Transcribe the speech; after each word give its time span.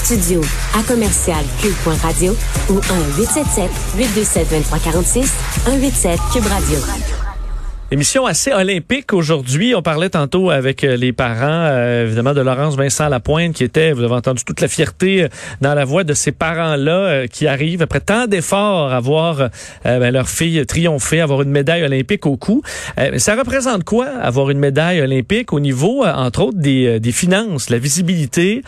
studio 0.00 0.40
à 0.74 0.82
commercial 0.82 1.44
cube.radio 1.60 2.36
ou 2.70 2.80
1-877-827-2346, 2.80 5.30
187 5.64 6.20
Cube 6.32 6.46
Radio. 6.46 7.19
Émission 7.92 8.24
assez 8.24 8.52
olympique 8.52 9.12
aujourd'hui. 9.12 9.74
On 9.74 9.82
parlait 9.82 10.10
tantôt 10.10 10.50
avec 10.50 10.84
euh, 10.84 10.96
les 10.96 11.12
parents, 11.12 11.40
euh, 11.42 12.04
évidemment, 12.06 12.34
de 12.34 12.40
Laurence 12.40 12.76
Vincent 12.76 13.08
Lapointe, 13.08 13.52
qui 13.52 13.64
était, 13.64 13.90
vous 13.90 14.04
avez 14.04 14.14
entendu 14.14 14.44
toute 14.44 14.60
la 14.60 14.68
fierté 14.68 15.24
euh, 15.24 15.28
dans 15.60 15.74
la 15.74 15.84
voix 15.84 16.04
de 16.04 16.14
ces 16.14 16.30
parents-là 16.30 17.26
qui 17.26 17.48
arrivent 17.48 17.82
après 17.82 17.98
tant 17.98 18.28
d'efforts 18.28 18.92
à 18.92 19.00
voir 19.00 19.50
ben, 19.84 20.12
leur 20.12 20.28
fille 20.28 20.64
triompher, 20.66 21.20
avoir 21.20 21.42
une 21.42 21.50
médaille 21.50 21.82
olympique 21.82 22.26
au 22.26 22.36
cou. 22.36 22.62
ça 23.16 23.34
représente 23.34 23.82
quoi, 23.82 24.06
avoir 24.06 24.50
une 24.50 24.58
médaille 24.58 25.00
olympique 25.00 25.52
au 25.52 25.58
niveau, 25.58 26.04
entre 26.04 26.42
autres, 26.44 26.58
des, 26.58 27.00
des 27.00 27.12
finances, 27.12 27.70
la 27.70 27.78
visibilité? 27.78 28.62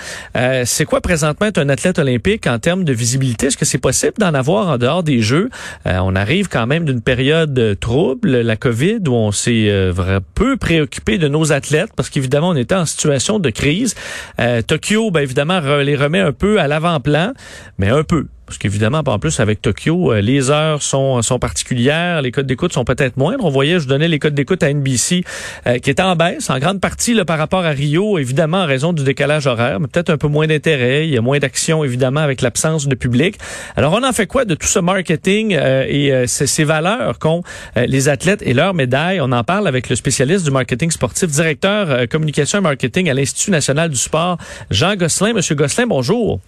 c'est 0.64 0.84
quoi 0.84 1.00
présentement 1.00 1.46
être 1.46 1.58
un 1.58 1.68
athlète 1.68 1.98
olympique 1.98 2.46
en 2.46 2.58
termes 2.58 2.84
de 2.84 2.92
visibilité? 2.92 3.46
Est-ce 3.46 3.56
que 3.56 3.64
c'est 3.64 3.78
possible 3.78 4.14
d'en 4.18 4.34
avoir 4.34 4.68
en 4.68 4.78
dehors 4.78 5.02
des 5.02 5.20
Jeux? 5.20 5.50
on 5.84 6.16
arrive 6.16 6.48
quand 6.48 6.66
même 6.66 6.84
d'une 6.84 7.02
période 7.02 7.78
trouble, 7.80 8.40
la 8.40 8.56
COVID, 8.56 9.00
on 9.14 9.32
s'est 9.32 9.68
euh, 9.68 10.20
peu 10.34 10.56
préoccupé 10.56 11.18
de 11.18 11.28
nos 11.28 11.52
athlètes 11.52 11.90
parce 11.96 12.10
qu'évidemment, 12.10 12.50
on 12.50 12.56
était 12.56 12.74
en 12.74 12.86
situation 12.86 13.38
de 13.38 13.50
crise. 13.50 13.94
Euh, 14.40 14.62
Tokyo, 14.62 15.10
ben, 15.10 15.20
évidemment, 15.20 15.60
les 15.60 15.96
remet 15.96 16.20
un 16.20 16.32
peu 16.32 16.60
à 16.60 16.68
l'avant-plan, 16.68 17.32
mais 17.78 17.88
un 17.88 18.04
peu. 18.04 18.26
Parce 18.52 18.58
qu'évidemment, 18.58 19.02
en 19.06 19.18
plus, 19.18 19.40
avec 19.40 19.62
Tokyo, 19.62 20.12
euh, 20.12 20.20
les 20.20 20.50
heures 20.50 20.82
sont, 20.82 21.22
sont 21.22 21.38
particulières, 21.38 22.20
les 22.20 22.30
codes 22.30 22.46
d'écoute 22.46 22.74
sont 22.74 22.84
peut-être 22.84 23.16
moindres. 23.16 23.46
On 23.46 23.48
voyait, 23.48 23.80
je 23.80 23.88
donnais 23.88 24.08
les 24.08 24.18
codes 24.18 24.34
d'écoute 24.34 24.62
à 24.62 24.70
NBC 24.70 25.24
euh, 25.66 25.78
qui 25.78 25.88
étaient 25.88 26.02
en 26.02 26.16
baisse, 26.16 26.50
en 26.50 26.58
grande 26.58 26.78
partie 26.78 27.14
là, 27.14 27.24
par 27.24 27.38
rapport 27.38 27.64
à 27.64 27.70
Rio, 27.70 28.18
évidemment 28.18 28.58
en 28.58 28.66
raison 28.66 28.92
du 28.92 29.04
décalage 29.04 29.46
horaire, 29.46 29.80
mais 29.80 29.86
peut-être 29.86 30.10
un 30.10 30.18
peu 30.18 30.28
moins 30.28 30.46
d'intérêt. 30.46 31.08
Il 31.08 31.14
y 31.14 31.16
a 31.16 31.22
moins 31.22 31.38
d'action, 31.38 31.82
évidemment, 31.82 32.20
avec 32.20 32.42
l'absence 32.42 32.88
de 32.88 32.94
public. 32.94 33.38
Alors, 33.74 33.94
on 33.94 34.06
en 34.06 34.12
fait 34.12 34.26
quoi 34.26 34.44
de 34.44 34.54
tout 34.54 34.66
ce 34.66 34.80
marketing 34.80 35.56
euh, 35.58 35.86
et 35.88 36.26
ces, 36.26 36.64
valeurs 36.64 37.18
qu'ont 37.18 37.42
les 37.74 38.10
athlètes 38.10 38.42
et 38.42 38.52
leurs 38.52 38.74
médailles? 38.74 39.22
On 39.22 39.32
en 39.32 39.44
parle 39.44 39.66
avec 39.66 39.88
le 39.88 39.96
spécialiste 39.96 40.44
du 40.44 40.50
marketing 40.50 40.90
sportif, 40.90 41.30
directeur 41.30 42.06
communication 42.10 42.58
et 42.58 42.60
marketing 42.60 43.08
à 43.08 43.14
l'Institut 43.14 43.50
national 43.50 43.88
du 43.88 43.96
sport, 43.96 44.36
Jean 44.70 44.94
Gosselin. 44.94 45.32
Monsieur 45.32 45.54
Gosselin, 45.54 45.86
bonjour. 45.86 46.38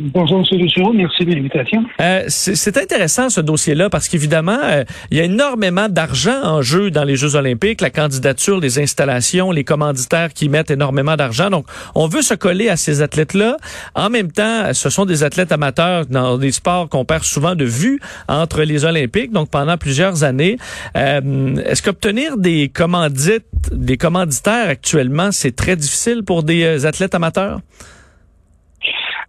Bonjour, 0.00 0.44
M. 0.52 0.66
Merci 0.94 1.24
de 1.24 1.34
l'invitation. 1.34 1.84
Euh, 2.00 2.22
c'est 2.28 2.76
intéressant, 2.76 3.30
ce 3.30 3.40
dossier-là, 3.40 3.90
parce 3.90 4.06
qu'évidemment, 4.06 4.58
euh, 4.62 4.84
il 5.10 5.18
y 5.18 5.20
a 5.20 5.24
énormément 5.24 5.88
d'argent 5.88 6.40
en 6.44 6.62
jeu 6.62 6.92
dans 6.92 7.02
les 7.02 7.16
Jeux 7.16 7.34
olympiques, 7.34 7.80
la 7.80 7.90
candidature, 7.90 8.60
les 8.60 8.78
installations, 8.78 9.50
les 9.50 9.64
commanditaires 9.64 10.32
qui 10.32 10.48
mettent 10.48 10.70
énormément 10.70 11.16
d'argent. 11.16 11.50
Donc, 11.50 11.66
on 11.96 12.06
veut 12.06 12.22
se 12.22 12.34
coller 12.34 12.68
à 12.68 12.76
ces 12.76 13.02
athlètes-là. 13.02 13.56
En 13.96 14.08
même 14.08 14.30
temps, 14.30 14.72
ce 14.72 14.88
sont 14.88 15.04
des 15.04 15.24
athlètes 15.24 15.50
amateurs 15.50 16.06
dans 16.06 16.38
des 16.38 16.52
sports 16.52 16.88
qu'on 16.88 17.04
perd 17.04 17.24
souvent 17.24 17.56
de 17.56 17.64
vue 17.64 17.98
entre 18.28 18.62
les 18.62 18.84
Olympiques, 18.84 19.32
donc 19.32 19.50
pendant 19.50 19.76
plusieurs 19.76 20.22
années. 20.22 20.58
Euh, 20.96 21.56
Est-ce 21.66 21.82
qu'obtenir 21.82 22.36
des 22.36 22.68
commandites, 22.68 23.46
des 23.72 23.96
commanditaires 23.96 24.68
actuellement, 24.68 25.32
c'est 25.32 25.56
très 25.56 25.74
difficile 25.74 26.22
pour 26.22 26.44
des 26.44 26.62
euh, 26.62 26.86
athlètes 26.86 27.16
amateurs? 27.16 27.58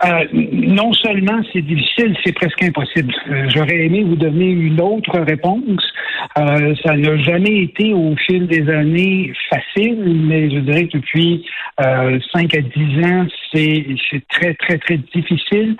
Euh, 0.05 0.25
non 0.33 0.93
seulement 0.93 1.41
c'est 1.51 1.61
difficile, 1.61 2.15
c'est 2.23 2.31
presque 2.31 2.63
impossible. 2.63 3.13
Euh, 3.29 3.49
j'aurais 3.49 3.85
aimé 3.85 4.03
vous 4.03 4.15
donner 4.15 4.45
une 4.45 4.79
autre 4.79 5.19
réponse. 5.19 5.83
Euh, 6.37 6.73
ça 6.85 6.95
n'a 6.95 7.17
jamais 7.17 7.63
été 7.63 7.93
au 7.93 8.15
fil 8.15 8.47
des 8.47 8.69
années 8.69 9.33
facile, 9.49 9.99
mais 10.25 10.49
je 10.49 10.59
dirais 10.59 10.87
que 10.87 10.97
depuis 10.97 11.45
5 11.79 12.53
à 12.53 12.61
10 12.61 13.05
ans, 13.05 13.27
c'est 13.53 13.85
très, 14.29 14.53
très, 14.53 14.77
très 14.77 14.97
difficile. 15.13 15.75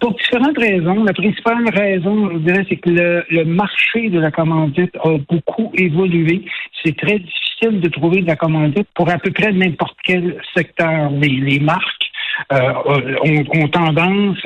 pour 0.00 0.14
différentes 0.14 0.58
raisons. 0.58 1.02
La 1.04 1.12
principale 1.12 1.68
raison, 1.72 2.30
je 2.34 2.38
dirais, 2.38 2.66
c'est 2.68 2.76
que 2.76 2.90
le, 2.90 3.24
le 3.30 3.44
marché 3.44 4.10
de 4.10 4.20
la 4.20 4.30
commandite 4.30 4.94
a 5.02 5.16
beaucoup 5.28 5.72
évolué. 5.74 6.44
C'est 6.84 6.96
très 6.96 7.18
difficile 7.18 7.80
de 7.80 7.88
trouver 7.88 8.22
de 8.22 8.26
la 8.26 8.36
commandite 8.36 8.88
pour 8.94 9.08
à 9.08 9.18
peu 9.18 9.30
près 9.30 9.52
n'importe 9.52 9.96
quel 10.04 10.36
secteur. 10.54 11.10
Les, 11.10 11.28
les 11.28 11.58
marques 11.58 12.05
euh, 12.52 12.72
ont, 13.54 13.68
tendance 13.68 14.38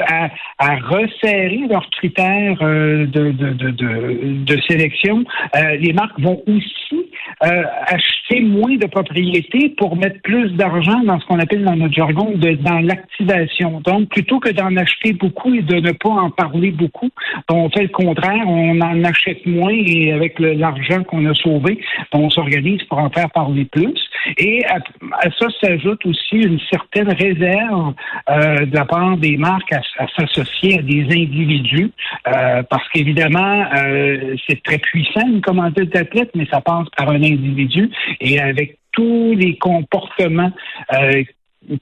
à, 0.58 0.76
resserrer 0.76 1.62
leurs 1.68 1.88
critères 1.90 2.58
euh, 2.62 3.06
de, 3.06 4.60
sélection. 4.68 5.24
Euh, 5.56 5.76
les 5.76 5.92
marques 5.92 6.18
vont 6.20 6.42
aussi 6.46 6.99
acheter 7.40 8.40
moins 8.40 8.76
de 8.76 8.86
propriétés 8.86 9.70
pour 9.70 9.96
mettre 9.96 10.20
plus 10.22 10.50
d'argent 10.52 11.00
dans 11.04 11.18
ce 11.20 11.26
qu'on 11.26 11.38
appelle 11.38 11.64
dans 11.64 11.76
notre 11.76 11.94
jargon 11.94 12.32
de, 12.34 12.52
dans 12.54 12.80
l'activation. 12.80 13.80
Donc, 13.80 14.08
plutôt 14.10 14.40
que 14.40 14.50
d'en 14.50 14.76
acheter 14.76 15.12
beaucoup 15.12 15.54
et 15.54 15.62
de 15.62 15.76
ne 15.76 15.92
pas 15.92 16.10
en 16.10 16.30
parler 16.30 16.70
beaucoup, 16.70 17.10
on 17.48 17.70
fait 17.70 17.82
le 17.82 17.88
contraire, 17.88 18.44
on 18.46 18.80
en 18.80 19.04
achète 19.04 19.44
moins 19.46 19.72
et 19.72 20.12
avec 20.12 20.38
l'argent 20.38 21.02
qu'on 21.04 21.24
a 21.26 21.34
sauvé, 21.34 21.80
on 22.12 22.30
s'organise 22.30 22.82
pour 22.84 22.98
en 22.98 23.10
faire 23.10 23.30
parler 23.30 23.64
plus. 23.64 23.98
Et 24.36 24.64
à, 24.66 24.76
à 24.76 25.30
ça 25.38 25.46
s'ajoute 25.62 26.04
aussi 26.06 26.36
une 26.36 26.60
certaine 26.70 27.10
réserve 27.12 27.94
euh, 28.28 28.66
de 28.66 28.74
la 28.74 28.84
part 28.84 29.16
des 29.16 29.36
marques 29.36 29.72
à, 29.72 30.06
s'associer 30.16 30.78
à 30.78 30.82
des 30.82 31.04
individus, 31.04 31.90
euh, 32.28 32.62
parce 32.68 32.86
qu'évidemment, 32.90 33.64
euh, 33.76 34.36
c'est 34.46 34.62
très 34.62 34.78
puissant 34.78 35.26
une 35.26 35.40
commandite 35.40 35.92
d'athlète, 35.92 36.30
mais 36.34 36.46
ça 36.50 36.60
passe 36.60 36.88
par 36.96 37.10
un 37.10 37.22
individu 37.32 37.90
et 38.20 38.38
avec 38.40 38.78
tous 38.92 39.34
les 39.36 39.56
comportements 39.56 40.52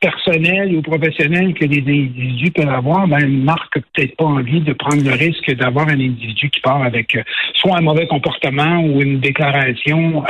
personnels 0.00 0.74
ou 0.74 0.82
professionnels 0.82 1.54
que 1.54 1.64
les 1.64 1.78
individus 1.78 2.50
peuvent 2.50 2.68
avoir, 2.68 3.06
ben, 3.06 3.20
une 3.20 3.44
marque 3.44 3.76
n'a 3.76 3.82
peut-être 3.94 4.16
pas 4.16 4.24
envie 4.24 4.60
de 4.60 4.72
prendre 4.72 5.02
le 5.02 5.12
risque 5.12 5.54
d'avoir 5.54 5.88
un 5.88 5.94
individu 5.94 6.50
qui 6.50 6.60
part 6.60 6.82
avec 6.82 7.16
soit 7.54 7.78
un 7.78 7.82
mauvais 7.82 8.06
comportement 8.08 8.80
ou 8.80 9.00
une 9.00 9.20
déclaration 9.20 10.24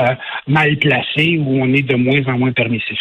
mal 0.46 0.76
placée 0.76 1.38
où 1.38 1.62
on 1.62 1.72
est 1.72 1.82
de 1.82 1.96
moins 1.96 2.22
en 2.26 2.38
moins 2.38 2.52
permissif. 2.52 2.98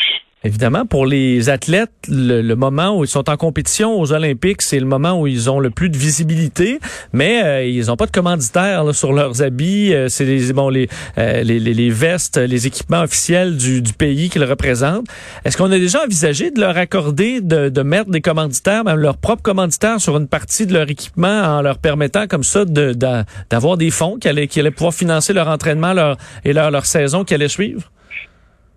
Évidemment, 0.47 0.85
pour 0.85 1.05
les 1.05 1.49
athlètes, 1.49 1.91
le, 2.07 2.53
moment 2.53 2.97
où 2.97 3.03
ils 3.03 3.09
sont 3.09 3.29
en 3.29 3.35
compétition 3.35 3.99
aux 3.99 4.13
Olympiques, 4.13 4.61
c'est 4.61 4.79
le 4.79 4.85
moment 4.85 5.19
où 5.19 5.27
ils 5.27 5.49
ont 5.49 5.59
le 5.59 5.71
plus 5.71 5.89
de 5.89 5.97
visibilité, 5.97 6.79
mais 7.11 7.43
euh, 7.43 7.65
ils 7.65 7.87
n'ont 7.87 7.97
pas 7.97 8.05
de 8.05 8.11
commanditaire 8.11 8.95
sur 8.95 9.11
leurs 9.11 9.41
habits. 9.41 9.93
Euh, 9.93 10.07
c'est 10.07 10.23
les, 10.23 10.53
bon, 10.53 10.69
les, 10.69 10.87
euh, 11.17 11.89
vestes, 11.91 12.37
les 12.37 12.65
équipements 12.65 13.01
officiels 13.01 13.57
du, 13.57 13.81
pays 13.97 14.29
qu'ils 14.29 14.45
représentent. 14.45 15.05
Est-ce 15.43 15.57
qu'on 15.57 15.69
a 15.69 15.79
déjà 15.79 16.05
envisagé 16.05 16.49
de 16.49 16.61
leur 16.61 16.77
accorder 16.77 17.41
de, 17.41 17.81
mettre 17.81 18.09
des 18.09 18.21
commanditaires, 18.21 18.85
même 18.85 18.99
leurs 18.99 19.17
propres 19.17 19.43
commanditaires, 19.43 19.99
sur 19.99 20.15
une 20.15 20.29
partie 20.29 20.65
de 20.65 20.73
leur 20.73 20.89
équipement 20.89 21.27
en 21.57 21.61
leur 21.61 21.77
permettant 21.77 22.25
comme 22.25 22.45
ça 22.45 22.63
d'avoir 22.63 23.75
de, 23.75 23.83
des 23.83 23.91
fonds 23.91 24.17
qui 24.17 24.29
allaient 24.29 24.71
pouvoir 24.71 24.93
financer 24.93 25.33
leur 25.33 25.49
entraînement 25.49 25.91
leur, 25.91 26.15
et 26.45 26.53
leur, 26.53 26.71
leur 26.71 26.85
saison 26.85 27.25
qui 27.25 27.33
allait 27.33 27.49
suivre? 27.49 27.91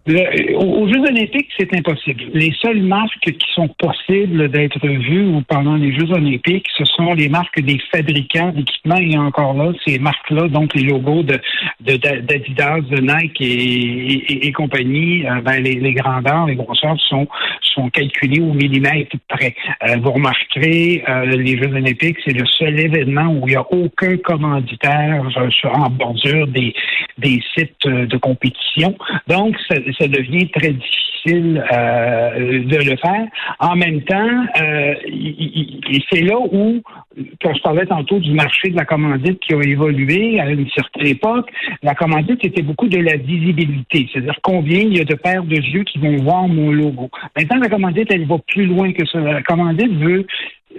Aux 0.08 0.88
Jeux 0.88 1.00
olympiques, 1.00 1.50
c'est 1.58 1.74
impossible. 1.76 2.24
Les 2.32 2.52
seules 2.62 2.82
marques 2.82 3.20
qui 3.20 3.52
sont 3.54 3.68
possibles 3.68 4.48
d'être 4.48 4.86
vues 4.86 5.42
pendant 5.46 5.76
les 5.76 5.92
Jeux 5.92 6.10
olympiques, 6.10 6.66
ce 6.76 6.84
sont 6.86 7.12
les 7.12 7.28
marques 7.28 7.60
des 7.60 7.78
fabricants 7.92 8.50
d'équipements 8.52 8.97
et 8.97 9.18
encore 9.18 9.54
là, 9.54 9.72
ces 9.86 9.98
marques-là, 9.98 10.48
donc 10.48 10.74
les 10.74 10.84
logos 10.84 11.22
de 11.22 11.38
d'Adidas, 11.80 12.80
de, 12.80 13.00
Nike 13.00 13.41
et, 13.41 14.52
compagnie, 14.52 15.26
euh, 15.26 15.41
ben, 15.42 15.62
les, 15.62 15.92
grandeurs, 15.92 16.46
les 16.46 16.56
grosseurs 16.56 16.98
sont 17.00 17.28
sont 17.74 17.88
calculés 17.91 18.41
au 18.41 18.53
millimètre 18.53 19.16
près. 19.28 19.54
Euh, 19.88 19.96
vous 20.03 20.12
remarquerez, 20.12 21.04
euh, 21.08 21.24
les 21.26 21.56
Jeux 21.56 21.72
olympiques, 21.74 22.18
c'est 22.24 22.32
le 22.32 22.46
seul 22.46 22.78
événement 22.80 23.28
où 23.28 23.46
il 23.46 23.50
n'y 23.50 23.56
a 23.56 23.66
aucun 23.70 24.16
commanditaire 24.16 25.22
en 25.64 25.91
bordure 25.91 26.46
des 26.48 26.74
des 27.18 27.41
sites 27.54 27.86
de 27.86 28.16
compétition. 28.16 28.96
Donc, 29.28 29.56
ça, 29.68 29.99
ça 30.00 30.08
devient 30.08 30.48
très 30.50 30.72
difficile 30.72 31.62
euh, 31.72 32.64
de 32.64 32.76
le 32.76 32.97
faire. 32.97 33.26
En 33.58 33.76
même 33.76 34.02
temps, 34.02 34.44
euh, 34.60 34.94
c'est 36.10 36.22
là 36.22 36.38
où, 36.38 36.82
quand 37.42 37.54
je 37.54 37.62
parlais 37.62 37.86
tantôt 37.86 38.18
du 38.18 38.32
marché 38.32 38.70
de 38.70 38.76
la 38.76 38.84
commandite 38.84 39.38
qui 39.41 39.54
a 39.54 39.58
évolué 39.58 40.41
à 40.41 40.50
une 40.50 40.68
certaine 40.70 41.06
époque, 41.06 41.50
la 41.82 41.94
commandite 41.94 42.44
était 42.44 42.62
beaucoup 42.62 42.88
de 42.88 42.98
la 42.98 43.16
visibilité, 43.16 44.08
c'est-à-dire 44.12 44.38
combien 44.42 44.80
il 44.80 44.97
y 44.97 45.00
a 45.00 45.04
de 45.04 45.14
paires 45.14 45.44
de 45.44 45.56
yeux 45.56 45.84
qui 45.84 45.98
vont 45.98 46.16
voir 46.16 46.48
mon 46.48 46.70
logo. 46.70 47.10
Maintenant, 47.36 47.60
la 47.60 47.68
commandite, 47.68 48.08
elle 48.10 48.26
va 48.26 48.36
plus 48.48 48.66
loin 48.66 48.92
que 48.92 49.06
ça. 49.06 49.20
La 49.20 49.42
commandite 49.42 49.92
veut 49.92 50.26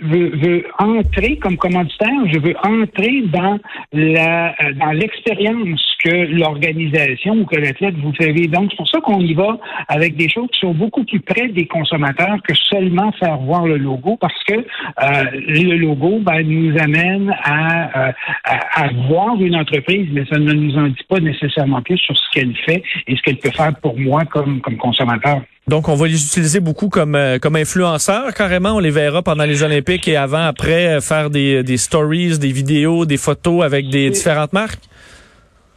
veut, 0.01 0.31
veut 0.37 0.63
entrer 0.79 1.37
comme 1.37 1.57
commanditaire, 1.57 2.09
je 2.31 2.39
veux 2.39 2.55
entrer 2.63 3.23
dans 3.27 3.59
la 3.91 4.51
euh, 4.61 4.73
dans 4.73 4.91
l'expérience 4.91 5.81
que 6.03 6.09
l'organisation 6.09 7.33
ou 7.33 7.45
que 7.45 7.57
l'athlète 7.57 7.95
vous 7.95 8.13
fait. 8.13 8.31
Donc, 8.47 8.71
c'est 8.71 8.77
pour 8.77 8.89
ça 8.89 8.99
qu'on 9.01 9.19
y 9.19 9.33
va 9.33 9.57
avec 9.87 10.15
des 10.15 10.29
choses 10.29 10.47
qui 10.51 10.59
sont 10.59 10.73
beaucoup 10.73 11.03
plus 11.03 11.19
près 11.19 11.49
des 11.49 11.67
consommateurs 11.67 12.37
que 12.43 12.53
seulement 12.55 13.11
faire 13.13 13.37
voir 13.37 13.67
le 13.67 13.77
logo, 13.77 14.17
parce 14.19 14.43
que 14.45 14.53
euh, 14.53 15.23
le 15.33 15.77
logo 15.77 16.19
ben, 16.19 16.41
nous 16.41 16.77
amène 16.79 17.35
à, 17.43 18.07
euh, 18.07 18.11
à, 18.43 18.83
à 18.83 18.87
voir 19.07 19.35
une 19.39 19.55
entreprise, 19.55 20.07
mais 20.11 20.25
ça 20.25 20.39
ne 20.39 20.53
nous 20.53 20.75
en 20.77 20.87
dit 20.87 21.05
pas 21.07 21.19
nécessairement 21.19 21.81
plus 21.81 21.97
sur 21.97 22.17
ce 22.17 22.29
qu'elle 22.33 22.55
fait 22.65 22.81
et 23.07 23.15
ce 23.15 23.21
qu'elle 23.21 23.37
peut 23.37 23.51
faire 23.51 23.75
pour 23.81 23.99
moi 23.99 24.23
comme, 24.25 24.61
comme 24.61 24.77
consommateur. 24.77 25.41
Donc, 25.67 25.89
on 25.89 25.95
va 25.95 26.07
les 26.07 26.21
utiliser 26.25 26.59
beaucoup 26.59 26.89
comme 26.89 27.15
euh, 27.15 27.37
comme 27.37 27.55
influenceurs, 27.55 28.33
carrément. 28.33 28.71
On 28.71 28.79
les 28.79 28.89
verra 28.89 29.21
pendant 29.21 29.45
les 29.45 29.61
Olympiques 29.63 30.07
et 30.07 30.17
avant, 30.17 30.43
après, 30.45 30.87
euh, 30.87 31.01
faire 31.01 31.29
des, 31.29 31.63
des 31.63 31.77
stories, 31.77 32.39
des 32.39 32.51
vidéos, 32.51 33.05
des 33.05 33.17
photos 33.17 33.63
avec 33.63 33.89
des 33.89 34.09
différentes 34.09 34.53
marques. 34.53 34.79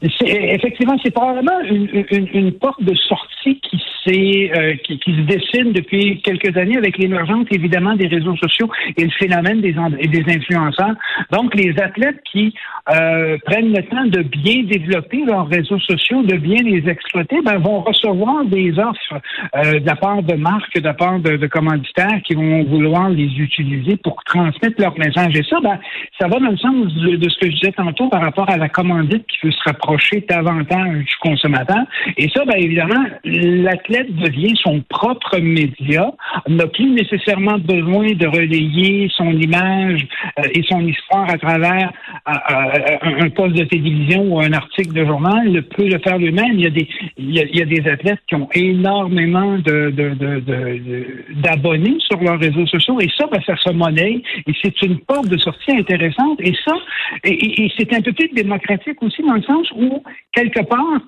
Effectivement, 0.03 0.97
c'est 1.03 1.13
probablement 1.13 1.61
une, 1.63 2.53
porte 2.53 2.83
de 2.83 2.95
sortie 2.95 3.61
qui, 3.61 4.51
euh, 4.55 4.75
qui, 4.85 4.99
qui, 4.99 5.13
se 5.17 5.21
dessine 5.23 5.73
depuis 5.73 6.21
quelques 6.21 6.55
années 6.59 6.77
avec 6.77 6.99
l'émergence 6.99 7.47
évidemment 7.51 7.95
des 7.95 8.09
réseaux 8.09 8.37
sociaux 8.37 8.69
et 8.99 9.05
le 9.05 9.11
phénomène 9.11 9.63
des, 9.63 9.73
des 9.73 10.25
influenceurs. 10.35 10.95
Donc, 11.31 11.55
les 11.55 11.75
athlètes 11.81 12.21
qui 12.31 12.55
euh, 12.91 13.39
prennent 13.47 13.73
le 13.73 13.83
temps 13.85 14.05
de 14.05 14.23
bien 14.23 14.65
développer 14.65 15.25
leurs 15.25 15.49
réseaux 15.49 15.79
sociaux, 15.79 16.23
de 16.23 16.37
bien 16.37 16.63
les 16.63 16.87
exploiter, 16.87 17.41
ben, 17.43 17.59
vont 17.59 17.81
recevoir 17.81 18.45
des 18.45 18.79
offres 18.79 19.21
euh, 19.57 19.81
de 19.81 19.87
la 19.87 19.97
part 19.97 20.23
de 20.23 20.35
marques, 20.35 20.75
de 20.75 20.85
la 20.85 20.95
part 20.95 21.19
de, 21.21 21.37
de, 21.37 21.47
commanditaires 21.47 22.21
qui 22.25 22.35
vont 22.35 22.65
vouloir 22.65 23.09
les 23.09 23.31
utiliser 23.39 23.97
pour 23.97 24.23
transmettre 24.25 24.79
leur 24.79 24.99
message. 24.99 25.35
Et 25.39 25.45
ça, 25.45 25.61
ben, 25.63 25.79
ça 26.21 26.29
va 26.29 26.39
dans 26.41 26.51
le 26.51 26.59
sens 26.59 26.93
de, 26.95 27.29
ce 27.29 27.39
que 27.39 27.47
je 27.47 27.57
disais 27.57 27.73
tantôt 27.73 28.09
par 28.09 28.21
rapport 28.21 28.51
à 28.51 28.59
la 28.59 28.69
commandite 28.69 29.27
qui 29.29 29.39
veut 29.47 29.53
se 29.53 29.63
rapprocher 29.65 29.84
davantage 30.29 31.05
du 31.05 31.17
consommateur. 31.21 31.85
Et 32.17 32.29
ça, 32.29 32.45
ben, 32.45 32.57
évidemment, 32.57 33.05
l'athlète 33.25 34.15
devient 34.17 34.55
son 34.63 34.81
propre 34.89 35.39
média, 35.39 36.11
n'a 36.49 36.67
plus 36.67 36.91
nécessairement 36.91 37.59
besoin 37.59 38.13
de 38.13 38.27
relayer 38.27 39.11
son 39.17 39.31
image 39.31 40.07
euh, 40.39 40.43
et 40.55 40.63
son 40.69 40.81
histoire 40.87 41.31
à 41.31 41.39
travers 41.39 41.93
euh, 42.29 43.23
un 43.25 43.31
poste 43.31 43.57
de 43.57 43.65
télévision 43.65 44.23
ou 44.23 44.41
un 44.41 44.53
article 44.53 44.93
de 44.93 45.05
journal, 45.05 45.43
il 45.47 45.63
peut 45.63 45.89
le 45.89 45.99
faire 45.99 46.19
lui-même. 46.19 46.55
Il 46.55 46.61
y 46.63 46.67
a 46.67 46.71
des, 46.71 46.89
il 47.17 47.35
y 47.35 47.41
a, 47.41 47.45
il 47.45 47.57
y 47.57 47.63
a 47.63 47.65
des 47.65 47.89
athlètes 47.89 48.21
qui 48.29 48.35
ont 48.35 48.49
énormément 48.55 49.59
de, 49.59 49.91
de, 49.91 50.15
de, 50.15 51.25
d'abonnés 51.37 51.97
sur 51.99 52.21
leurs 52.21 52.39
réseaux 52.39 52.67
sociaux 52.67 53.01
et 53.01 53.09
ça, 53.17 53.27
ben, 53.31 53.41
ça 53.47 53.57
se 53.57 53.71
monnaie 53.71 54.23
et 54.47 54.53
c'est 54.63 54.83
une 54.83 54.99
porte 55.01 55.29
de 55.29 55.39
sortie 55.39 55.73
intéressante 55.73 56.41
et 56.41 56.55
ça, 56.65 56.75
et, 57.25 57.65
et 57.65 57.73
c'est 57.77 57.93
un 57.95 58.01
peu 58.01 58.13
plus 58.13 58.29
démocratique 58.29 59.03
aussi 59.03 59.23
dans 59.23 59.35
le 59.35 59.43
sens 59.43 59.71
où 59.77 60.03
quelque 60.33 60.63
part, 60.63 61.01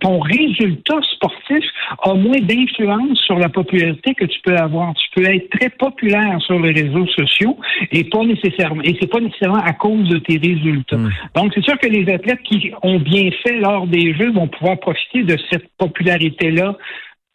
ton 0.00 0.18
résultat 0.20 1.00
sportif 1.14 1.64
a 2.02 2.14
moins 2.14 2.40
d'influence 2.40 3.18
sur 3.20 3.38
la 3.38 3.48
popularité 3.48 4.14
que 4.14 4.24
tu 4.24 4.40
peux 4.42 4.56
avoir. 4.56 4.92
Tu 4.94 5.08
peux 5.14 5.28
être 5.28 5.48
très 5.50 5.70
populaire 5.70 6.40
sur 6.42 6.58
les 6.58 6.72
réseaux 6.72 7.06
sociaux 7.06 7.56
et 7.92 8.04
pas 8.04 8.24
nécessairement 8.24 8.82
et 8.82 8.96
c'est 9.00 9.10
pas 9.10 9.20
nécessairement 9.20 9.62
à 9.62 9.72
cause 9.72 10.08
de 10.08 10.18
tes 10.18 10.38
résultats. 10.38 10.96
Hmm. 10.96 11.10
Donc 11.34 11.52
c'est 11.54 11.62
sûr 11.62 11.78
que 11.78 11.86
les 11.86 12.12
athlètes 12.12 12.42
qui 12.42 12.72
ont 12.82 12.98
bien 12.98 13.30
fait 13.44 13.58
lors 13.58 13.86
des 13.86 14.14
jeux 14.14 14.32
vont 14.32 14.48
pouvoir 14.48 14.78
profiter 14.80 15.22
de 15.22 15.36
cette 15.50 15.68
popularité 15.78 16.50
là 16.50 16.76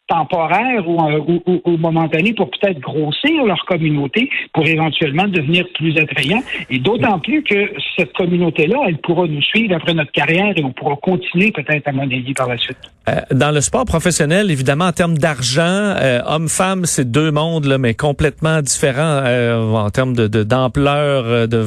temporaire 0.08 0.82
euh, 0.86 1.20
ou, 1.26 1.42
ou, 1.46 1.62
ou, 1.64 1.76
momentané 1.76 2.34
pour 2.34 2.50
peut-être 2.50 2.80
grossir 2.80 3.44
leur 3.44 3.64
communauté 3.66 4.28
pour 4.52 4.66
éventuellement 4.66 5.28
devenir 5.28 5.66
plus 5.74 5.96
attrayant. 5.98 6.42
Et 6.70 6.78
d'autant 6.78 7.18
plus 7.18 7.42
que 7.42 7.72
cette 7.96 8.12
communauté-là, 8.12 8.78
elle 8.86 8.98
pourra 8.98 9.26
nous 9.26 9.42
suivre 9.42 9.74
après 9.74 9.94
notre 9.94 10.12
carrière 10.12 10.52
et 10.56 10.64
on 10.64 10.72
pourra 10.72 10.96
continuer 10.96 11.52
peut-être 11.52 11.88
à 11.88 11.92
monnayer 11.92 12.34
par 12.34 12.48
la 12.48 12.58
suite. 12.58 12.78
Euh, 13.08 13.20
dans 13.32 13.50
le 13.50 13.60
sport 13.60 13.84
professionnel, 13.84 14.50
évidemment, 14.50 14.86
en 14.86 14.92
termes 14.92 15.18
d'argent, 15.18 15.62
euh, 15.62 16.20
homme-femme, 16.24 16.86
c'est 16.86 17.10
deux 17.10 17.32
mondes, 17.32 17.64
là, 17.64 17.76
mais 17.76 17.94
complètement 17.94 18.62
différents 18.62 19.22
euh, 19.24 19.72
en 19.72 19.90
termes 19.90 20.14
de, 20.14 20.28
d'ampleur 20.44 21.48
de, 21.48 21.66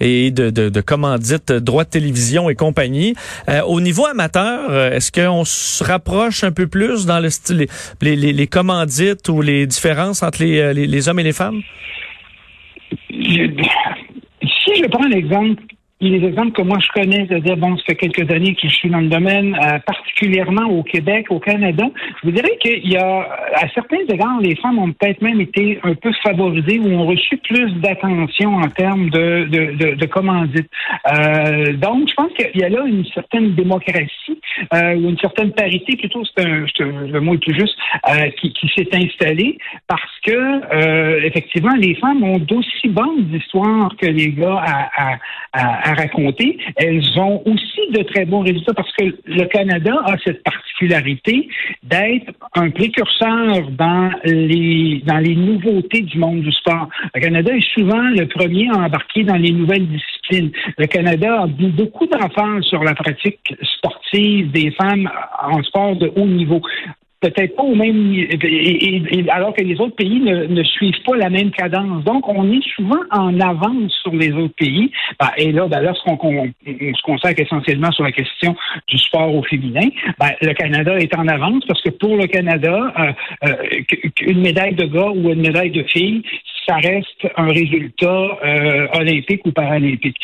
et 0.00 0.32
de, 0.32 0.50
de, 0.50 0.68
de 0.70 0.80
commandite, 0.80 1.52
droits 1.52 1.84
de 1.84 1.90
télévision 1.90 2.50
et 2.50 2.56
compagnie. 2.56 3.14
au 3.66 3.80
niveau 3.80 4.06
amateur, 4.06 4.92
est-ce 4.92 5.12
qu'on 5.12 5.44
se 5.44 5.84
rapproche 5.84 6.42
un 6.42 6.52
peu 6.52 6.66
plus 6.66 7.06
dans 7.06 7.20
le 7.20 7.30
style 7.30 7.66
les, 8.00 8.46
commandites 8.46 9.28
ou 9.28 9.42
les 9.42 9.66
différences 9.66 10.22
entre 10.22 10.42
les, 10.42 10.60
euh, 10.60 11.08
hommes 11.08 11.20
et 11.20 11.24
les 11.24 11.32
femmes? 11.32 11.60
Si 13.10 14.74
je 14.76 14.86
prends 14.88 15.06
l'exemple 15.06 15.62
les 16.10 16.26
exemples 16.26 16.52
que 16.52 16.62
moi 16.62 16.78
je 16.80 17.00
connais, 17.00 17.26
c'est-à-dire, 17.28 17.56
bon, 17.56 17.76
ça 17.76 17.84
fait 17.88 17.94
quelques 17.96 18.30
années 18.30 18.54
que 18.54 18.68
je 18.68 18.74
suis 18.74 18.90
dans 18.90 19.00
le 19.00 19.08
domaine, 19.08 19.54
euh, 19.54 19.78
particulièrement 19.80 20.66
au 20.66 20.82
Québec, 20.82 21.26
au 21.30 21.38
Canada, 21.38 21.84
je 22.22 22.28
vous 22.28 22.32
dirais 22.32 22.56
qu'il 22.60 22.88
y 22.90 22.96
a, 22.96 23.28
à 23.54 23.68
certains 23.74 23.98
égards, 24.08 24.40
les 24.40 24.56
femmes 24.56 24.78
ont 24.78 24.92
peut-être 24.92 25.22
même 25.22 25.40
été 25.40 25.78
un 25.82 25.94
peu 25.94 26.12
favorisées 26.22 26.78
ou 26.80 26.90
ont 26.92 27.06
reçu 27.06 27.36
plus 27.38 27.72
d'attention 27.80 28.56
en 28.56 28.68
termes 28.68 29.10
de, 29.10 29.44
de, 29.44 29.76
de, 29.76 29.94
de 29.94 30.06
commandite. 30.06 30.68
Euh, 31.12 31.72
donc, 31.74 32.08
je 32.08 32.14
pense 32.14 32.32
qu'il 32.32 32.60
y 32.60 32.64
a 32.64 32.68
là 32.68 32.84
une 32.86 33.04
certaine 33.06 33.54
démocratie 33.54 34.40
euh, 34.74 34.94
ou 34.96 35.10
une 35.10 35.18
certaine 35.18 35.52
parité, 35.52 35.96
plutôt, 35.96 36.24
c'est 36.24 36.44
un, 36.44 36.66
le 37.06 37.20
mot 37.20 37.34
est 37.34 37.38
plus 37.38 37.54
juste, 37.54 37.76
euh, 38.08 38.30
qui, 38.40 38.52
qui 38.52 38.68
s'est 38.74 38.88
installée 38.92 39.58
parce 39.86 40.02
que, 40.24 41.26
effectivement, 41.26 41.74
les 41.78 41.94
femmes 41.96 42.22
ont 42.22 42.38
d'aussi 42.38 42.88
bonnes 42.88 43.28
histoires 43.34 43.92
que 44.00 44.06
les 44.06 44.30
gars 44.30 44.62
à, 44.64 45.18
à, 45.52 45.90
à 45.90 45.91
raconter, 45.94 46.58
elles 46.76 47.02
ont 47.18 47.42
aussi 47.46 47.80
de 47.90 48.02
très 48.02 48.24
bons 48.24 48.40
résultats 48.40 48.74
parce 48.74 48.92
que 48.92 49.04
le 49.26 49.44
Canada 49.46 49.94
a 50.04 50.16
cette 50.24 50.42
particularité 50.42 51.48
d'être 51.82 52.32
un 52.54 52.70
précurseur 52.70 53.70
dans 53.70 54.10
les 54.24 55.02
dans 55.06 55.18
les 55.18 55.36
nouveautés 55.36 56.02
du 56.02 56.18
monde 56.18 56.40
du 56.40 56.52
sport. 56.52 56.88
Le 57.14 57.20
Canada 57.20 57.54
est 57.54 57.74
souvent 57.74 58.02
le 58.02 58.26
premier 58.26 58.68
à 58.70 58.78
embarquer 58.78 59.24
dans 59.24 59.36
les 59.36 59.52
nouvelles 59.52 59.86
disciplines. 59.86 60.50
Le 60.78 60.86
Canada 60.86 61.42
a 61.42 61.46
beaucoup 61.46 62.06
d'enfants 62.06 62.62
sur 62.62 62.82
la 62.84 62.94
pratique 62.94 63.54
sportive 63.76 64.50
des 64.50 64.70
femmes 64.72 65.08
en 65.42 65.62
sport 65.62 65.96
de 65.96 66.12
haut 66.16 66.26
niveau 66.26 66.60
peut-être 67.22 67.54
pas 67.54 67.62
au 67.62 67.74
même 67.74 68.26
alors 69.30 69.54
que 69.54 69.62
les 69.62 69.80
autres 69.80 69.94
pays 69.94 70.20
ne, 70.20 70.62
suivent 70.64 71.02
pas 71.06 71.16
la 71.16 71.30
même 71.30 71.50
cadence. 71.52 72.04
Donc, 72.04 72.28
on 72.28 72.50
est 72.52 72.62
souvent 72.74 73.00
en 73.10 73.38
avance 73.40 73.92
sur 74.02 74.12
les 74.12 74.32
autres 74.32 74.54
pays. 74.56 74.90
Ben, 75.20 75.30
et 75.38 75.52
là, 75.52 75.68
ben, 75.68 75.80
lorsqu'on 75.80 76.18
on, 76.20 76.46
se 76.66 77.02
consacre 77.02 77.40
essentiellement 77.40 77.92
sur 77.92 78.04
la 78.04 78.12
question 78.12 78.56
du 78.88 78.98
sport 78.98 79.34
au 79.34 79.42
féminin, 79.44 79.88
ben, 80.18 80.30
le 80.40 80.52
Canada 80.52 80.98
est 80.98 81.16
en 81.16 81.28
avance 81.28 81.64
parce 81.66 81.80
que 81.82 81.90
pour 81.90 82.16
le 82.16 82.26
Canada, 82.26 82.92
euh, 82.98 83.12
euh, 83.48 83.54
une 84.22 84.40
médaille 84.40 84.74
de 84.74 84.84
gars 84.84 85.10
ou 85.10 85.30
une 85.30 85.42
médaille 85.42 85.70
de 85.70 85.84
fille, 85.84 86.22
ça 86.66 86.76
reste 86.76 87.28
un 87.36 87.48
résultat 87.48 88.38
euh, 88.44 88.86
olympique 88.94 89.46
ou 89.46 89.52
paralympique. 89.52 90.16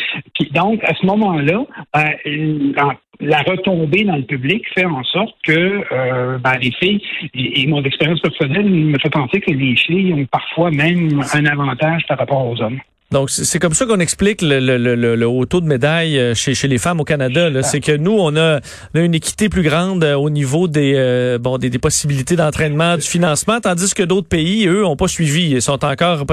Donc, 0.53 0.83
à 0.85 0.95
ce 0.95 1.07
moment-là, 1.07 1.65
ben, 1.95 2.95
la 3.21 3.43
retombée 3.43 4.05
dans 4.05 4.17
le 4.17 4.23
public 4.23 4.65
fait 4.75 4.85
en 4.85 5.03
sorte 5.05 5.35
que 5.45 5.83
euh, 5.93 6.39
ben, 6.39 6.59
les 6.61 6.71
filles, 6.73 7.03
et, 7.35 7.67
mon 7.67 7.83
expérience 7.83 8.21
personnelle 8.21 8.69
me 8.69 8.99
fait 8.99 9.11
penser 9.11 9.41
que 9.41 9.51
les 9.51 9.77
filles 9.77 10.13
ont 10.15 10.27
parfois 10.27 10.71
même 10.71 11.21
un 11.33 11.47
avantage 11.47 12.03
par 12.07 12.19
rapport 12.19 12.47
aux 12.47 12.61
hommes. 12.63 12.79
Donc, 13.11 13.31
c'est 13.31 13.59
comme 13.59 13.73
ça 13.73 13.87
qu'on 13.87 14.01
explique 14.01 14.43
le, 14.43 14.61
le, 14.61 14.77
le, 14.77 15.17
le, 15.17 15.27
haut 15.27 15.47
taux 15.47 15.63
de 15.63 15.67
médailles 15.67 16.19
euh, 16.19 16.35
chez, 16.35 16.55
chez 16.55 16.69
les 16.69 16.77
femmes 16.77 17.01
au 17.01 17.05
Canada. 17.05 17.63
C'est 17.63 17.81
que 17.81 17.97
nous, 17.97 18.13
on 18.13 18.37
a, 18.37 18.61
on 18.95 18.99
a, 18.99 19.03
une 19.03 19.15
équité 19.15 19.49
plus 19.49 19.63
grande 19.63 20.05
euh, 20.05 20.15
au 20.15 20.29
niveau 20.29 20.69
des, 20.69 20.93
euh, 20.95 21.39
bon, 21.39 21.57
des, 21.57 21.71
possibilités 21.79 22.37
d'entraînement, 22.37 22.97
du 22.97 23.07
financement, 23.07 23.61
tandis 23.61 23.95
que 23.95 24.03
d'autres 24.03 24.29
pays, 24.29 24.67
eux, 24.67 24.85
ont 24.85 24.97
pas 24.97 25.09
suivi. 25.09 25.53
Ils 25.53 25.63
sont 25.63 25.83
encore 25.87 26.27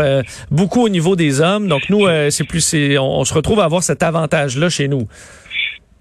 beaucoup 0.51 0.83
au 0.83 0.89
niveau 0.89 1.15
des 1.15 1.39
hommes. 1.39 1.69
Donc, 1.69 1.89
nous, 1.89 2.07
c'est 2.29 2.43
plus, 2.43 2.75
on, 2.99 3.03
on 3.03 3.23
se 3.23 3.33
retrouve 3.33 3.61
à 3.61 3.63
avoir 3.63 3.81
cet 3.81 4.03
avantage-là 4.03 4.67
chez 4.67 4.89
nous. 4.89 5.07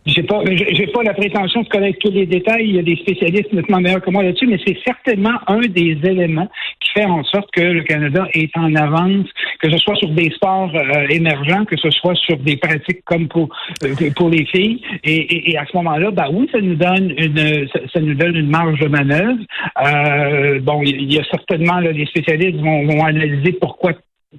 J'ai 0.07 0.23
pas, 0.23 0.43
j'ai 0.45 0.87
pas 0.89 1.03
la 1.03 1.15
prétention 1.15 1.63
de 1.63 1.69
connaître 1.69 1.99
tous 1.99 2.11
les 2.11 2.27
détails. 2.27 2.69
Il 2.69 2.77
y 2.77 2.79
a 2.79 2.83
des 2.83 2.97
spécialistes 2.97 3.53
nettement 3.53 3.81
meilleurs 3.81 4.03
que 4.03 4.11
moi 4.11 4.23
là-dessus, 4.23 4.47
mais 4.47 4.59
c'est 4.67 4.77
certainement 4.85 5.39
un 5.47 5.61
des 5.61 5.99
éléments 6.03 6.49
qui 6.81 6.91
fait 6.91 7.07
en 7.07 7.25
sorte 7.25 7.51
que 7.53 7.63
le 7.63 7.83
Canada 7.85 8.29
est 8.35 8.55
en 8.57 8.75
avance, 8.75 9.27
que 9.61 9.71
ce 9.71 9.79
soit 9.79 9.97
sur 9.97 10.11
des 10.11 10.31
sports 10.31 10.71
euh, 10.75 11.07
émergents, 11.09 11.65
que 11.65 11.77
ce 11.79 11.91
soit 11.91 12.15
sur 12.17 12.37
des 12.37 12.57
pratiques 12.57 13.03
comme 13.07 13.29
pour 13.29 13.49
euh, 13.83 14.11
pour 14.15 14.29
les 14.29 14.45
filles. 14.45 14.83
Et, 15.05 15.53
et, 15.53 15.59
à 15.59 15.65
ce 15.65 15.75
moment-là, 15.79 16.11
bah 16.11 16.29
oui, 16.31 16.49
ça 16.53 16.61
nous 16.61 16.75
donne 16.75 17.15
une 17.17 17.67
ça, 17.93 18.01
nous 18.01 18.15
donne 18.15 18.37
une 18.37 18.51
marge 18.51 18.79
de 18.81 18.89
manœuvre. 18.89 19.39
Euh, 19.87 20.61
bon, 20.61 20.83
il 20.83 21.13
y 21.13 21.19
a 21.19 21.25
certainement 21.25 21.81
là, 21.81 21.93
les 21.93 22.07
spécialistes 22.07 22.61
vont, 22.61 22.87
vont 22.87 23.05
analyser 23.05 23.53
pourquoi 23.53 23.93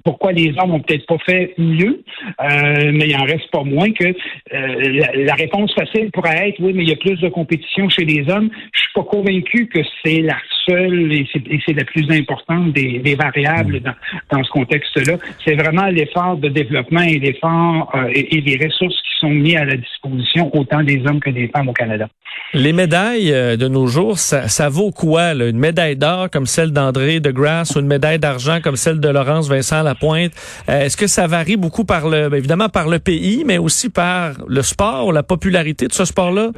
pourquoi 0.04 0.32
les 0.32 0.54
hommes 0.58 0.72
ont 0.72 0.80
peut-être 0.80 1.06
pas 1.06 1.18
fait 1.18 1.54
mieux, 1.58 2.02
euh, 2.40 2.90
mais 2.92 3.08
il 3.08 3.16
en 3.16 3.24
reste 3.24 3.50
pas 3.50 3.62
moins 3.62 3.90
que 3.92 4.04
euh, 4.04 5.02
la, 5.14 5.34
réponse 5.34 5.72
facile 5.74 6.10
pourrait 6.12 6.48
être 6.48 6.60
oui, 6.60 6.72
mais 6.74 6.82
il 6.82 6.88
y 6.88 6.92
a 6.92 6.96
plus 6.96 7.18
de 7.20 7.28
compétition 7.28 7.88
chez 7.88 8.04
les 8.04 8.28
hommes. 8.30 8.50
Je 8.72 8.80
suis 8.80 8.92
pas 8.94 9.02
convaincu 9.02 9.66
que 9.66 9.80
c'est 10.04 10.22
la 10.22 10.36
seule 10.66 11.12
et 11.12 11.26
c'est 11.64 11.72
la 11.72 11.84
plus 11.84 12.10
importante 12.10 12.72
des, 12.72 13.14
variables 13.14 13.80
dans, 13.80 13.94
dans 14.30 14.44
ce 14.44 14.50
contexte-là. 14.50 15.16
C'est 15.44 15.54
vraiment 15.54 15.86
l'effort 15.86 16.36
de 16.36 16.48
développement 16.48 17.02
et 17.02 17.18
l'effort 17.18 17.90
euh, 17.94 18.10
et, 18.12 18.36
et, 18.36 18.40
les 18.40 18.64
ressources 18.64 18.96
qui 18.96 19.15
sont 19.20 19.30
mis 19.30 19.56
à 19.56 19.64
la 19.64 19.76
disposition 19.76 20.50
autant 20.54 20.82
des 20.82 21.02
hommes 21.06 21.20
que 21.20 21.30
des 21.30 21.48
femmes 21.48 21.68
au 21.68 21.72
Canada. 21.72 22.08
Les 22.52 22.72
médailles 22.72 23.30
de 23.56 23.68
nos 23.68 23.86
jours, 23.86 24.18
ça, 24.18 24.48
ça 24.48 24.68
vaut 24.68 24.90
quoi? 24.90 25.34
Là? 25.34 25.48
Une 25.48 25.58
médaille 25.58 25.96
d'or 25.96 26.30
comme 26.30 26.46
celle 26.46 26.70
d'André 26.70 27.20
de 27.20 27.30
Grasse 27.30 27.74
ou 27.76 27.80
une 27.80 27.86
médaille 27.86 28.18
d'argent 28.18 28.60
comme 28.62 28.76
celle 28.76 29.00
de 29.00 29.08
Laurence 29.08 29.48
Vincent 29.48 29.82
Lapointe? 29.82 30.32
Euh, 30.68 30.82
est-ce 30.82 30.96
que 30.96 31.06
ça 31.06 31.26
varie 31.26 31.56
beaucoup 31.56 31.84
par 31.84 32.08
le, 32.08 32.28
ben, 32.28 32.36
évidemment 32.36 32.68
par 32.68 32.88
le 32.88 32.98
pays, 32.98 33.44
mais 33.44 33.58
aussi 33.58 33.90
par 33.90 34.32
le 34.46 34.62
sport, 34.62 35.12
la 35.12 35.22
popularité 35.22 35.88
de 35.88 35.92
ce 35.92 36.04
sport-là? 36.04 36.50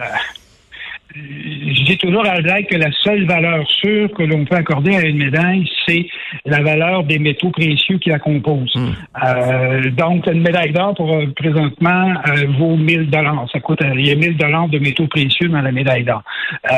Je 1.71 1.85
dis 1.85 1.99
toujours 1.99 2.25
à 2.27 2.41
la 2.41 2.63
que 2.63 2.77
la 2.77 2.91
seule 3.03 3.27
valeur 3.27 3.69
sûre 3.69 4.11
que 4.13 4.23
l'on 4.23 4.45
peut 4.45 4.57
accorder 4.57 4.97
à 4.97 5.03
une 5.03 5.19
médaille, 5.19 5.69
c'est 5.87 6.07
la 6.45 6.63
valeur 6.63 7.05
des 7.05 7.19
métaux 7.19 7.51
précieux 7.51 7.99
qui 7.99 8.11
la 8.11 8.19
composent. 8.19 8.75
Hmm. 8.75 8.93
Euh, 9.25 9.91
donc, 9.91 10.27
une 10.27 10.43
médaille 10.43 10.73
d'or 10.73 10.95
pour 10.95 11.13
euh, 11.13 11.27
présentement 11.37 12.15
vaut 12.59 12.77
1000 12.77 13.11
dollars. 13.11 13.47
Ça 13.53 13.61
coûte, 13.61 13.81
il 13.95 14.07
y 14.07 14.11
a 14.11 14.15
1000 14.15 14.37
dollars 14.37 14.69
de 14.69 14.79
métaux 14.79 15.07
précieux 15.07 15.49
dans 15.49 15.61
la 15.63 15.73
médaille 15.73 16.05
d'or. 16.05 16.23
Euh, 16.71 16.77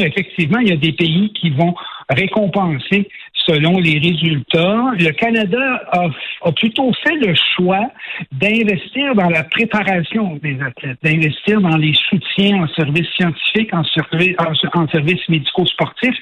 effectivement, 0.00 0.58
il 0.58 0.68
y 0.68 0.72
a 0.72 0.76
des 0.76 0.92
pays 0.92 1.32
qui 1.32 1.50
vont 1.50 1.74
récompenser 2.08 3.08
selon 3.48 3.78
les 3.78 3.98
résultats. 3.98 4.92
Le 4.98 5.10
Canada 5.12 5.82
a, 5.92 6.52
plutôt 6.52 6.92
fait 7.02 7.14
le 7.16 7.34
choix 7.56 7.90
d'investir 8.32 9.14
dans 9.14 9.28
la 9.28 9.44
préparation 9.44 10.38
des 10.42 10.58
athlètes, 10.60 10.98
d'investir 11.02 11.60
dans 11.60 11.76
les 11.76 11.94
soutiens 12.08 12.62
en 12.62 12.68
services 12.68 13.08
scientifiques, 13.16 13.72
en, 13.72 13.84
service, 13.84 14.36
en, 14.74 14.88
services 14.88 15.28
médico-sportifs, 15.28 16.16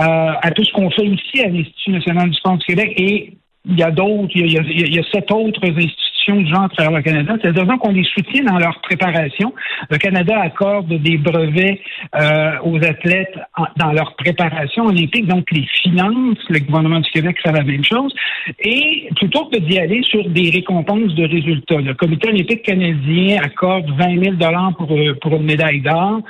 euh, 0.00 0.32
à 0.42 0.50
tout 0.52 0.64
ce 0.64 0.72
qu'on 0.72 0.90
fait 0.90 1.06
ici 1.06 1.42
à 1.44 1.48
l'Institut 1.48 1.90
national 1.90 2.30
du 2.30 2.36
sport 2.36 2.56
du 2.58 2.66
Québec 2.66 2.92
et 2.96 3.34
il 3.66 3.78
y 3.78 3.82
a 3.82 3.90
d'autres, 3.90 4.30
il, 4.34 4.46
il 4.46 4.94
y 4.94 4.98
a, 4.98 5.02
sept 5.12 5.30
autres 5.30 5.64
institutions 5.64 6.09
de 6.28 6.46
gens 6.46 6.62
à 6.62 6.68
travers 6.68 6.92
le 6.92 7.02
Canada. 7.02 7.34
C'est-à-dire 7.40 7.66
qu'on 7.78 7.92
les 7.92 8.04
soutient 8.04 8.44
dans 8.44 8.58
leur 8.58 8.80
préparation. 8.80 9.52
Le 9.90 9.98
Canada 9.98 10.38
accorde 10.40 10.88
des 10.88 11.18
brevets 11.18 11.80
euh, 12.14 12.52
aux 12.64 12.76
athlètes 12.84 13.38
dans 13.76 13.92
leur 13.92 14.14
préparation 14.16 14.86
olympique, 14.86 15.26
donc 15.26 15.50
les 15.50 15.66
finances. 15.82 16.38
Le 16.48 16.60
gouvernement 16.60 17.00
du 17.00 17.10
Québec 17.10 17.38
fait 17.42 17.52
la 17.52 17.64
même 17.64 17.84
chose. 17.84 18.12
Et 18.60 19.08
plutôt 19.16 19.46
que 19.46 19.58
d'y 19.58 19.78
aller 19.78 20.02
sur 20.02 20.28
des 20.28 20.50
récompenses 20.50 21.14
de 21.14 21.24
résultats, 21.24 21.80
le 21.80 21.94
Comité 21.94 22.28
olympique 22.28 22.62
canadien 22.62 23.40
accorde 23.42 23.90
20 23.90 24.22
000 24.22 24.36
dollars 24.36 24.74
pour, 24.76 24.92
euh, 24.92 25.14
pour 25.20 25.34
une 25.34 25.44
médaille 25.44 25.80
d'or. 25.80 26.20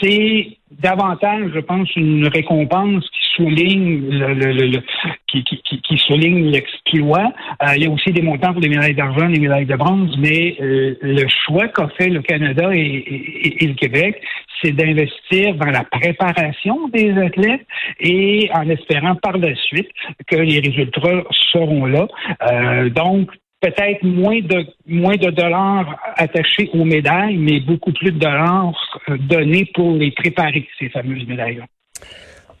C'est 0.00 0.58
davantage, 0.70 1.50
je 1.54 1.60
pense, 1.60 1.94
une 1.96 2.26
récompense 2.28 3.04
qui 3.10 3.28
souligne 3.36 4.08
le, 4.10 4.34
le, 4.34 4.52
le, 4.52 4.82
qui, 5.26 5.44
qui, 5.44 5.60
qui, 5.62 5.98
souligne 5.98 6.50
l'exploit. 6.50 7.32
Euh, 7.62 7.76
il 7.76 7.84
y 7.84 7.86
a 7.86 7.90
aussi 7.90 8.12
des 8.12 8.22
montants 8.22 8.52
pour 8.52 8.62
les 8.62 8.68
médailles 8.68 8.94
d'argent, 8.94 9.26
les 9.26 9.40
médailles 9.40 9.66
de 9.66 9.76
bronze, 9.76 10.16
mais 10.18 10.56
euh, 10.60 10.96
le 11.02 11.26
choix 11.28 11.68
qu'a 11.68 11.88
fait 11.98 12.08
le 12.08 12.22
Canada 12.22 12.70
et, 12.72 13.58
et, 13.60 13.66
le 13.66 13.74
Québec, 13.74 14.22
c'est 14.62 14.72
d'investir 14.72 15.54
dans 15.56 15.70
la 15.70 15.84
préparation 15.84 16.88
des 16.88 17.12
athlètes 17.18 17.66
et 18.00 18.48
en 18.54 18.68
espérant 18.68 19.16
par 19.16 19.36
la 19.38 19.54
suite 19.54 19.90
que 20.26 20.36
les 20.36 20.60
résultats 20.60 21.24
seront 21.52 21.84
là. 21.86 22.06
Euh, 22.50 22.88
donc, 22.88 23.30
peut-être 23.64 24.02
moins 24.02 24.40
de 24.40 24.66
moins 24.86 25.16
de 25.16 25.30
dollars 25.30 25.96
attachés 26.16 26.68
aux 26.74 26.84
médailles, 26.84 27.36
mais 27.38 27.60
beaucoup 27.60 27.92
plus 27.92 28.12
de 28.12 28.18
dollars 28.18 28.74
euh, 29.08 29.16
donnés 29.18 29.70
pour 29.74 29.94
les 29.94 30.10
préparer, 30.10 30.68
ces 30.78 30.90
fameuses 30.90 31.26
médailles-là. 31.26 31.64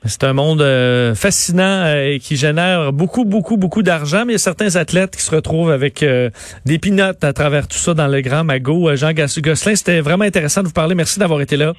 C'est 0.06 0.24
un 0.24 0.34
monde 0.34 0.60
euh, 0.60 1.14
fascinant 1.14 1.84
euh, 1.84 2.12
et 2.12 2.18
qui 2.18 2.36
génère 2.36 2.92
beaucoup, 2.92 3.24
beaucoup, 3.24 3.56
beaucoup 3.56 3.82
d'argent, 3.82 4.24
mais 4.26 4.32
il 4.32 4.34
y 4.34 4.36
a 4.36 4.38
certains 4.38 4.76
athlètes 4.76 5.16
qui 5.16 5.22
se 5.22 5.34
retrouvent 5.34 5.70
avec 5.70 6.04
des 6.64 6.78
pinottes 6.78 7.22
à 7.24 7.32
travers 7.32 7.68
tout 7.68 7.76
ça 7.76 7.94
dans 7.94 8.06
le 8.06 8.20
grand 8.20 8.44
magot. 8.44 8.94
Jean 8.96 9.12
Gosselin, 9.12 9.74
c'était 9.74 10.00
vraiment 10.00 10.24
intéressant 10.24 10.62
de 10.62 10.68
vous 10.68 10.74
parler. 10.74 10.94
Merci 10.94 11.18
d'avoir 11.18 11.40
été 11.40 11.56
là. 11.56 11.72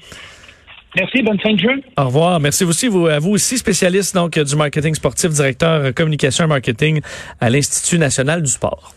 Merci, 0.96 1.22
bonne 1.22 1.38
fin 1.40 1.52
de 1.52 1.58
jeu. 1.58 1.82
Au 1.98 2.04
revoir. 2.04 2.40
Merci 2.40 2.64
aussi, 2.64 2.88
vous, 2.88 3.06
à 3.06 3.18
vous 3.18 3.32
aussi, 3.32 3.58
spécialiste 3.58 4.14
donc 4.14 4.38
du 4.38 4.56
marketing 4.56 4.94
sportif, 4.94 5.30
directeur 5.30 5.92
communication 5.94 6.44
et 6.44 6.48
marketing 6.48 7.00
à 7.40 7.50
l'Institut 7.50 7.98
national 7.98 8.42
du 8.42 8.50
sport. 8.50 8.94